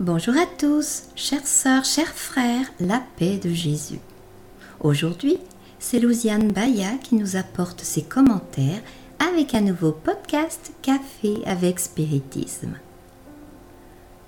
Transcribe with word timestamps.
Bonjour 0.00 0.34
à 0.38 0.46
tous, 0.46 1.10
chères 1.14 1.46
sœurs, 1.46 1.84
chers 1.84 2.14
frères, 2.14 2.72
la 2.80 3.02
paix 3.18 3.36
de 3.36 3.50
Jésus. 3.50 3.98
Aujourd'hui, 4.80 5.36
c'est 5.78 6.00
Louisiane 6.00 6.50
Baya 6.50 6.92
qui 7.02 7.16
nous 7.16 7.36
apporte 7.36 7.82
ses 7.82 8.00
commentaires 8.00 8.80
avec 9.18 9.54
un 9.54 9.60
nouveau 9.60 9.92
podcast 9.92 10.72
Café 10.80 11.42
avec 11.44 11.78
Spiritisme. 11.78 12.78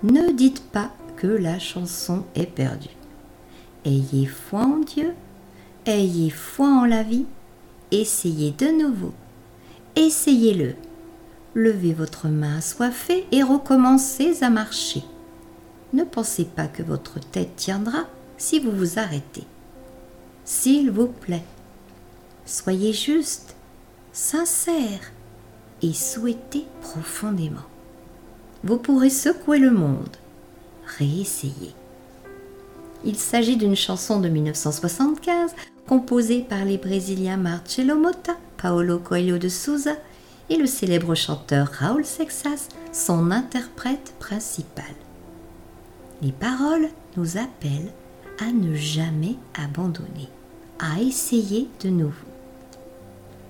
Ne 0.03 0.31
dites 0.31 0.61
pas 0.61 0.91
que 1.15 1.25
la 1.25 1.57
chanson 1.57 2.23
est 2.35 2.45
perdue. 2.45 2.95
Ayez 3.83 4.27
foi 4.27 4.59
en 4.59 4.77
Dieu, 4.77 5.15
ayez 5.87 6.29
foi 6.29 6.67
en 6.67 6.85
la 6.85 7.01
vie, 7.01 7.25
essayez 7.89 8.51
de 8.51 8.67
nouveau. 8.67 9.13
Essayez-le. 9.95 10.75
Levez 11.55 11.93
votre 11.93 12.27
main 12.27 12.57
assoiffée 12.57 13.25
et 13.31 13.41
recommencez 13.41 14.43
à 14.43 14.51
marcher 14.51 15.03
ne 15.93 16.03
pensez 16.03 16.45
pas 16.45 16.67
que 16.67 16.83
votre 16.83 17.19
tête 17.19 17.55
tiendra 17.55 18.05
si 18.37 18.59
vous 18.59 18.71
vous 18.71 18.99
arrêtez. 18.99 19.43
S'il 20.43 20.91
vous 20.91 21.07
plaît, 21.07 21.45
soyez 22.45 22.93
juste, 22.93 23.55
sincère 24.11 25.11
et 25.81 25.93
souhaitez 25.93 26.65
profondément. 26.81 27.61
Vous 28.63 28.77
pourrez 28.77 29.09
secouer 29.09 29.59
le 29.59 29.71
monde. 29.71 30.17
Réessayez. 30.97 31.73
Il 33.05 33.17
s'agit 33.17 33.57
d'une 33.57 33.75
chanson 33.75 34.19
de 34.19 34.29
1975 34.29 35.51
composée 35.87 36.41
par 36.41 36.63
les 36.63 36.77
Brésiliens 36.77 37.37
Marcelo 37.37 37.95
Mota, 37.95 38.37
Paolo 38.57 38.99
Coelho 38.99 39.37
de 39.37 39.49
Souza 39.49 39.95
et 40.49 40.55
le 40.55 40.67
célèbre 40.67 41.15
chanteur 41.15 41.67
Raúl 41.67 42.05
Sexas, 42.05 42.69
son 42.91 43.31
interprète 43.31 44.13
principal. 44.19 44.85
Les 46.21 46.31
paroles 46.31 46.89
nous 47.17 47.37
appellent 47.37 47.91
à 48.39 48.51
ne 48.51 48.75
jamais 48.75 49.35
abandonner, 49.53 50.29
à 50.79 51.01
essayer 51.01 51.67
de 51.81 51.89
nouveau. 51.89 52.27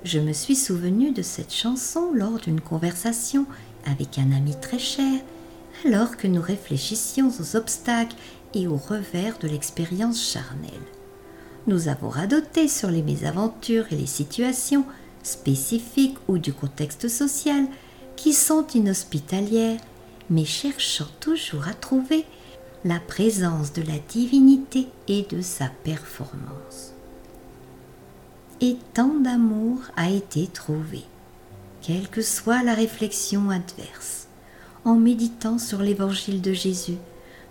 Je 0.04 0.20
me 0.20 0.34
suis 0.34 0.56
souvenu 0.56 1.12
de 1.12 1.22
cette 1.22 1.54
chanson 1.54 2.12
lors 2.14 2.38
d'une 2.38 2.62
conversation 2.62 3.46
avec 3.86 4.18
un 4.18 4.32
ami 4.32 4.54
très 4.60 4.80
cher, 4.80 5.22
alors 5.86 6.18
que 6.18 6.28
nous 6.28 6.42
réfléchissions 6.42 7.32
aux 7.40 7.56
obstacles 7.56 8.16
et 8.54 8.68
aux 8.68 8.78
revers 8.78 9.38
de 9.40 9.48
l'expérience 9.48 10.22
charnelle. 10.22 10.72
Nous 11.68 11.88
avons 11.88 12.10
radoté 12.10 12.68
sur 12.68 12.90
les 12.90 13.02
mésaventures 13.02 13.86
et 13.92 13.96
les 13.96 14.08
situations 14.08 14.86
spécifiques 15.24 16.18
ou 16.28 16.38
du 16.38 16.52
contexte 16.52 17.08
social 17.08 17.66
qui 18.16 18.34
sont 18.34 18.68
inhospitalières, 18.76 19.80
mais 20.30 20.46
cherchant 20.46 21.08
toujours 21.20 21.68
à 21.68 21.74
trouver 21.74 22.26
la 22.86 23.00
présence 23.00 23.72
de 23.72 23.82
la 23.82 23.98
divinité 24.10 24.88
et 25.08 25.26
de 25.30 25.42
sa 25.42 25.68
performance. 25.84 26.94
Et 28.60 28.78
tant 28.94 29.16
d'amour 29.20 29.80
a 29.96 30.10
été 30.10 30.48
trouvé, 30.48 31.04
quelle 31.82 32.10
que 32.10 32.22
soit 32.22 32.64
la 32.64 32.74
réflexion 32.74 33.50
adverse. 33.50 34.28
En 34.86 34.96
méditant 34.96 35.60
sur 35.60 35.82
l'évangile 35.82 36.42
de 36.42 36.52
Jésus, 36.52 36.98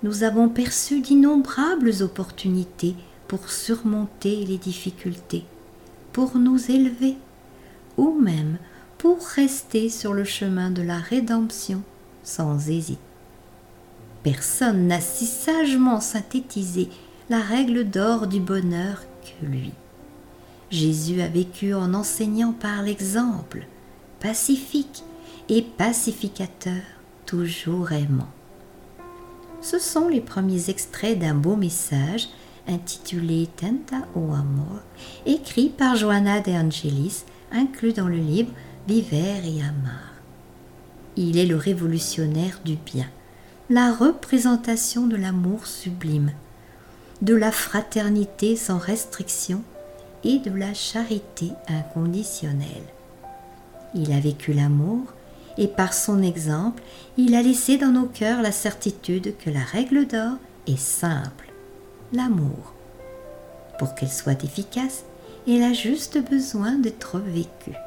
nous 0.03 0.23
avons 0.23 0.51
perçu 0.51 1.01
d'innombrables 1.01 2.03
opportunités 2.03 2.95
pour 3.27 3.51
surmonter 3.51 4.45
les 4.45 4.59
difficultés, 4.59 5.45
pour 6.13 6.37
nous 6.37 6.71
élever, 6.71 7.17
ou 7.97 8.19
même 8.21 8.59
pour 8.99 9.19
rester 9.27 9.89
sur 9.89 10.13
le 10.13 10.25
chemin 10.25 10.71
de 10.71 10.83
la 10.83 10.99
rédemption 10.99 11.83
sans 12.23 12.69
hésiter. 12.69 13.12
Personne 14.23 14.87
n'a 14.87 15.01
si 15.01 15.27
sagement 15.27 16.01
synthétisé 16.01 16.89
la 17.29 17.41
règle 17.41 17.85
d'or 17.85 18.27
du 18.27 18.39
bonheur 18.39 19.03
que 19.23 19.47
lui. 19.47 19.73
Jésus 20.71 21.21
a 21.21 21.29
vécu 21.29 21.75
en 21.75 21.93
enseignant 21.93 22.53
par 22.53 22.83
l'exemple, 22.83 23.67
pacifique 24.21 25.03
et 25.49 25.63
pacificateur, 25.63 26.83
toujours 27.27 27.93
aimant. 27.93 28.31
Ce 29.61 29.79
sont 29.79 30.09
les 30.09 30.21
premiers 30.21 30.71
extraits 30.71 31.19
d'un 31.19 31.35
beau 31.35 31.57
message 31.57 32.29
intitulé 32.69 33.49
Tenta 33.57 34.07
o 34.15 34.33
Amor, 34.33 34.81
écrit 35.27 35.69
par 35.69 35.97
Johanna 35.97 36.41
de 36.41 36.53
Angelis, 36.53 37.25
inclus 37.51 37.93
dans 37.93 38.09
le 38.09 38.17
livre 38.17 38.53
Viver 38.87 39.41
et 39.45 39.63
Amar. 39.63 40.13
Il 41.17 41.39
est 41.39 41.47
le 41.47 41.57
révolutionnaire 41.57 42.61
du 42.65 42.77
bien 42.77 43.09
la 43.73 43.91
représentation 43.91 45.07
de 45.07 45.17
l'amour 45.17 45.67
sublime, 45.67 46.33
de 47.23 47.35
la 47.35 47.51
fraternité 47.51 48.55
sans 48.55 48.77
restriction 48.77 49.63
et 50.25 50.41
de 50.41 50.51
la 50.51 50.75
charité 50.75 51.53
inconditionnelle. 51.69 52.85
Il 53.95 54.13
a 54.13 54.21
vécu 54.21 54.53
l'amour 54.53 55.15
et 55.57 55.69
par 55.69 55.95
son 55.95 56.23
exemple, 56.23 56.83
il 57.17 57.35
a 57.35 57.41
laissé 57.41 57.79
dans 57.79 57.93
nos 57.93 58.05
cœurs 58.05 58.43
la 58.43 58.53
certitude 58.53 59.39
que 59.39 59.49
la 59.49 59.65
règle 59.65 60.07
d'or 60.07 60.37
est 60.67 60.79
simple, 60.79 61.51
l'amour. 62.13 62.75
Pour 63.79 63.95
qu'elle 63.95 64.13
soit 64.13 64.45
efficace, 64.45 65.05
elle 65.49 65.63
a 65.63 65.73
juste 65.73 66.19
besoin 66.31 66.73
d'être 66.73 67.19
vécue. 67.19 67.79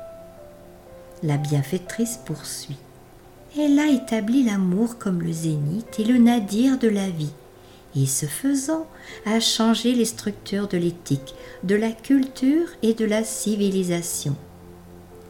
La 1.21 1.37
bienfaitrice 1.37 2.17
poursuit 2.25 2.79
elle 3.57 3.79
a 3.79 3.87
établi 3.87 4.43
l'amour 4.43 4.97
comme 4.97 5.21
le 5.21 5.31
zénith 5.31 5.99
et 5.99 6.03
le 6.03 6.17
nadir 6.17 6.77
de 6.77 6.89
la 6.89 7.09
vie, 7.09 7.33
et 7.95 8.05
ce 8.05 8.25
faisant, 8.25 8.87
a 9.25 9.39
changé 9.39 9.93
les 9.93 10.05
structures 10.05 10.67
de 10.67 10.77
l'éthique, 10.77 11.35
de 11.63 11.75
la 11.75 11.91
culture 11.91 12.67
et 12.81 12.93
de 12.93 13.05
la 13.05 13.23
civilisation. 13.23 14.35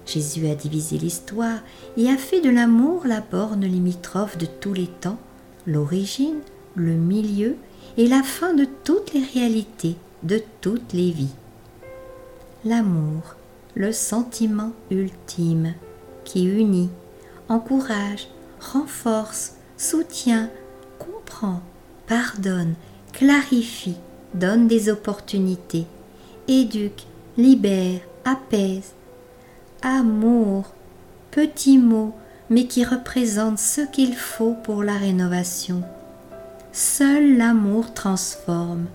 Jésus 0.05 0.47
a 0.47 0.55
divisé 0.55 0.97
l'histoire 0.97 1.59
et 1.97 2.09
a 2.09 2.17
fait 2.17 2.41
de 2.41 2.49
l'amour 2.49 3.05
la 3.05 3.21
borne 3.21 3.65
limitrophe 3.65 4.37
de 4.37 4.45
tous 4.45 4.73
les 4.73 4.87
temps, 4.87 5.19
l'origine, 5.67 6.39
le 6.75 6.93
milieu 6.93 7.55
et 7.97 8.07
la 8.07 8.23
fin 8.23 8.53
de 8.53 8.67
toutes 8.83 9.13
les 9.13 9.23
réalités, 9.23 9.95
de 10.23 10.41
toutes 10.61 10.93
les 10.93 11.11
vies. 11.11 11.35
L'amour, 12.63 13.35
le 13.75 13.91
sentiment 13.91 14.73
ultime 14.89 15.73
qui 16.23 16.45
unit, 16.45 16.89
encourage, 17.49 18.27
renforce, 18.59 19.55
soutient, 19.77 20.49
comprend, 20.99 21.61
pardonne, 22.07 22.75
clarifie, 23.13 23.97
donne 24.33 24.67
des 24.67 24.89
opportunités, 24.89 25.85
éduque, 26.47 27.05
libère, 27.37 27.99
apaise. 28.23 28.93
Amour, 29.81 30.73
petit 31.31 31.77
mot, 31.77 32.13
mais 32.49 32.65
qui 32.65 32.83
représente 32.83 33.59
ce 33.59 33.81
qu'il 33.81 34.15
faut 34.15 34.55
pour 34.63 34.83
la 34.83 34.93
rénovation. 34.93 35.83
Seul 36.71 37.37
l'amour 37.37 37.93
transforme. 37.93 38.87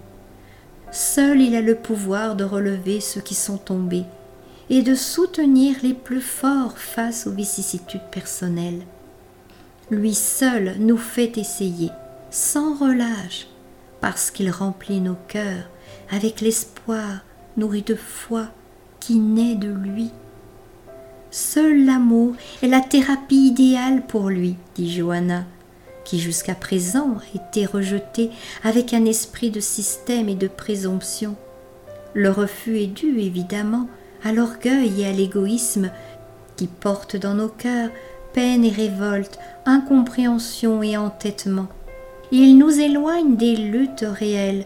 Seul 0.90 1.40
il 1.40 1.54
a 1.54 1.60
le 1.60 1.76
pouvoir 1.76 2.34
de 2.34 2.44
relever 2.44 3.00
ceux 3.00 3.20
qui 3.20 3.34
sont 3.34 3.58
tombés 3.58 4.04
et 4.70 4.82
de 4.82 4.94
soutenir 4.94 5.76
les 5.82 5.94
plus 5.94 6.20
forts 6.20 6.78
face 6.78 7.26
aux 7.26 7.32
vicissitudes 7.32 8.08
personnelles. 8.12 8.82
Lui 9.90 10.14
seul 10.14 10.76
nous 10.78 10.96
fait 10.96 11.36
essayer, 11.36 11.90
sans 12.30 12.78
relâche, 12.78 13.48
parce 14.00 14.30
qu'il 14.30 14.50
remplit 14.50 15.00
nos 15.00 15.16
cœurs 15.26 15.68
avec 16.10 16.40
l'espoir 16.40 17.24
nourri 17.56 17.82
de 17.82 17.96
foi 17.96 18.46
qui 19.00 19.16
naît 19.16 19.56
de 19.56 19.68
lui. 19.68 20.10
Seul 21.32 21.84
l'amour 21.84 22.34
est 22.62 22.68
la 22.68 22.80
thérapie 22.80 23.48
idéale 23.48 24.06
pour 24.06 24.30
lui, 24.30 24.56
dit 24.76 24.92
Johanna, 24.92 25.44
qui 26.04 26.20
jusqu'à 26.20 26.54
présent 26.54 27.16
été 27.34 27.66
rejetée 27.66 28.30
avec 28.62 28.94
un 28.94 29.04
esprit 29.04 29.50
de 29.50 29.60
système 29.60 30.28
et 30.28 30.34
de 30.36 30.48
présomption. 30.48 31.36
Le 32.14 32.30
refus 32.30 32.78
est 32.78 32.88
dû, 32.88 33.20
évidemment, 33.20 33.88
à 34.24 34.32
l'orgueil 34.32 35.02
et 35.02 35.06
à 35.06 35.12
l'égoïsme 35.12 35.90
qui 36.56 36.66
portent 36.66 37.16
dans 37.16 37.34
nos 37.34 37.48
cœurs 37.48 37.90
peine 38.32 38.64
et 38.64 38.70
révolte, 38.70 39.38
incompréhension 39.66 40.82
et 40.82 40.96
entêtement. 40.96 41.68
Ils 42.32 42.56
nous 42.58 42.78
éloignent 42.78 43.36
des 43.36 43.56
luttes 43.56 44.04
réelles, 44.06 44.64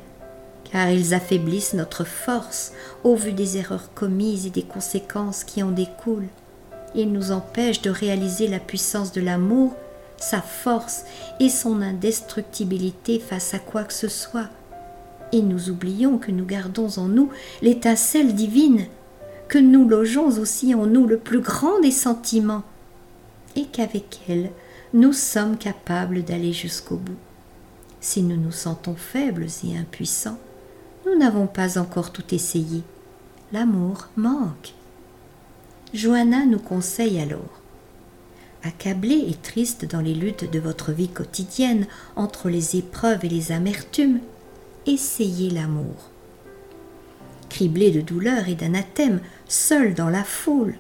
car 0.71 0.91
ils 0.91 1.15
affaiblissent 1.15 1.75
notre 1.75 2.05
force 2.05 2.73
au 3.05 3.15
vu 3.15 3.33
des 3.33 3.57
erreurs 3.57 3.95
commises 3.95 4.47
et 4.47 4.51
des 4.51 4.63
conséquences 4.63 5.45
qui 5.45 5.63
en 5.63 5.71
découlent. 5.71 6.29
Ils 6.95 7.11
nous 7.11 7.33
empêchent 7.33 7.83
de 7.83 7.91
réaliser 7.91 8.49
la 8.49 8.61
puissance 8.61 9.13
de 9.13 9.21
l'amour, 9.21 9.75
sa 10.19 10.41
force 10.41 11.05
et 11.41 11.49
son 11.49 11.81
indestructibilité 11.83 13.19
face 13.19 13.55
à 13.55 13.59
quoi 13.59 13.85
que 13.85 13.93
ce 13.93 14.09
soit. 14.09 14.49
Et 15.33 15.43
nous 15.43 15.71
oublions 15.71 16.19
que 16.19 16.31
nous 16.31 16.45
gardons 16.45 16.99
en 16.99 17.09
nous 17.09 17.31
l'étincelle 17.63 18.35
divine 18.35 18.87
que 19.49 19.59
nous 19.59 19.89
logeons 19.89 20.39
aussi 20.39 20.75
en 20.75 20.87
nous 20.87 21.07
le 21.07 21.19
plus 21.19 21.41
grand 21.41 21.81
des 21.81 21.91
sentiments, 21.91 22.63
et 23.57 23.67
qu'avec 23.67 24.21
elle, 24.29 24.51
nous 24.93 25.13
sommes 25.13 25.57
capables 25.57 26.25
d'aller 26.25 26.53
jusqu'au 26.53 26.97
bout. 26.97 27.17
Si 28.01 28.23
nous 28.23 28.37
nous 28.37 28.53
sentons 28.53 28.97
faibles 28.97 29.47
et 29.65 29.77
impuissants, 29.77 30.39
nous 31.07 31.19
n'avons 31.19 31.47
pas 31.47 31.79
encore 31.79 32.13
tout 32.13 32.35
essayé. 32.35 32.83
L'amour 33.53 34.09
manque. 34.17 34.75
Johanna 35.93 36.45
nous 36.47 36.59
conseille 36.59 37.21
alors 37.21 37.61
accablé 38.65 39.27
et 39.29 39.35
triste 39.35 39.85
dans 39.85 40.01
les 40.01 40.15
luttes 40.15 40.51
de 40.51 40.59
votre 40.59 40.93
vie 40.93 41.09
quotidienne, 41.09 41.87
entre 42.17 42.49
les 42.49 42.77
épreuves 42.77 43.25
et 43.25 43.29
les 43.29 43.53
amertumes, 43.53 44.21
essayez 44.87 45.51
l'amour. 45.51 46.11
Criblé 47.55 47.93
de 47.93 48.01
douleur 48.01 48.49
et 48.49 48.57
d'anathème, 48.57 49.21
seul 49.47 49.95
dans 49.95 50.09
la 50.09 50.25
foule, 50.25 50.75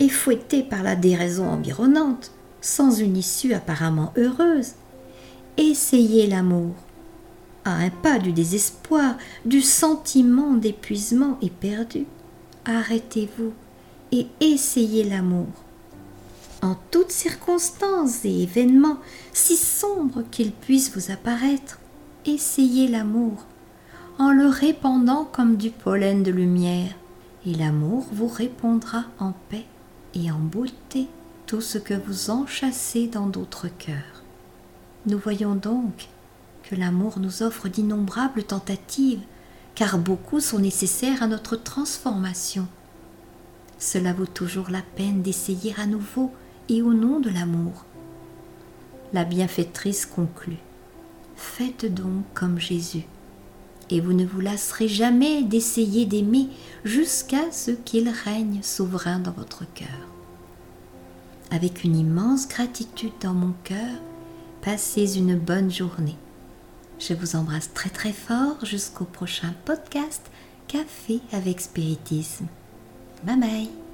et 0.00 0.08
fouetté 0.08 0.64
par 0.64 0.82
la 0.82 0.96
déraison 0.96 1.46
environnante, 1.46 2.32
sans 2.60 2.90
une 2.90 3.16
issue 3.16 3.54
apparemment 3.54 4.12
heureuse, 4.16 4.72
essayez 5.56 6.26
l'amour. 6.26 6.74
À 7.64 7.76
un 7.76 7.90
pas 7.90 8.18
du 8.18 8.32
désespoir, 8.32 9.14
du 9.44 9.62
sentiment 9.62 10.54
d'épuisement 10.54 11.38
éperdu, 11.42 12.06
arrêtez-vous 12.64 13.52
et 14.10 14.26
essayez 14.40 15.04
l'amour 15.04 15.46
en 16.60 16.76
toutes 16.90 17.12
circonstances 17.12 18.24
et 18.24 18.42
événements, 18.42 18.98
si 19.32 19.54
sombres 19.54 20.24
qu'ils 20.32 20.50
puissent 20.50 20.90
vous 20.96 21.12
apparaître, 21.12 21.78
essayez 22.24 22.88
l'amour, 22.88 23.46
en 24.18 24.32
le 24.32 24.46
répandant 24.46 25.24
comme 25.24 25.56
du 25.56 25.70
pollen 25.70 26.22
de 26.22 26.30
lumière, 26.30 26.92
et 27.44 27.54
l'amour 27.54 28.06
vous 28.12 28.28
répondra 28.28 29.04
en 29.18 29.32
paix 29.50 29.66
et 30.14 30.30
en 30.30 30.38
beauté 30.38 31.06
tout 31.46 31.60
ce 31.60 31.78
que 31.78 31.94
vous 31.94 32.30
enchâssez 32.30 33.06
dans 33.06 33.26
d'autres 33.26 33.68
cœurs. 33.68 34.22
Nous 35.04 35.18
voyons 35.18 35.54
donc 35.54 36.08
que 36.62 36.74
l'amour 36.74 37.18
nous 37.20 37.42
offre 37.42 37.68
d'innombrables 37.68 38.42
tentatives, 38.42 39.20
car 39.74 39.98
beaucoup 39.98 40.40
sont 40.40 40.58
nécessaires 40.58 41.22
à 41.22 41.26
notre 41.26 41.54
transformation. 41.56 42.66
Cela 43.78 44.12
vaut 44.14 44.26
toujours 44.26 44.70
la 44.70 44.82
peine 44.82 45.22
d'essayer 45.22 45.74
à 45.78 45.86
nouveau 45.86 46.32
et 46.68 46.82
au 46.82 46.94
nom 46.94 47.20
de 47.20 47.30
l'amour. 47.30 47.84
La 49.12 49.24
bienfaitrice 49.24 50.06
conclut. 50.06 50.56
Faites 51.36 51.92
donc 51.92 52.24
comme 52.34 52.58
Jésus, 52.58 53.04
et 53.90 54.00
vous 54.00 54.12
ne 54.12 54.24
vous 54.24 54.40
lasserez 54.40 54.88
jamais 54.88 55.42
d'essayer 55.42 56.06
d'aimer 56.06 56.48
jusqu'à 56.84 57.50
ce 57.52 57.70
qu'il 57.70 58.08
règne 58.08 58.60
souverain 58.62 59.18
dans 59.18 59.32
votre 59.32 59.64
cœur. 59.74 59.88
Avec 61.50 61.84
une 61.84 61.96
immense 61.96 62.48
gratitude 62.48 63.12
dans 63.20 63.34
mon 63.34 63.52
cœur, 63.64 64.00
passez 64.62 65.18
une 65.18 65.36
bonne 65.36 65.70
journée. 65.70 66.16
Je 66.98 67.14
vous 67.14 67.36
embrasse 67.36 67.72
très 67.72 67.90
très 67.90 68.12
fort 68.12 68.56
jusqu'au 68.64 69.04
prochain 69.04 69.54
podcast 69.64 70.22
Café 70.66 71.20
avec 71.32 71.60
Spiritisme. 71.60 72.46
Bye 73.24 73.38
bye 73.38 73.85